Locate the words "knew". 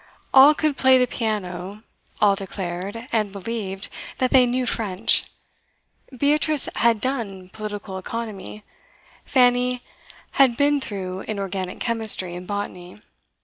4.47-4.65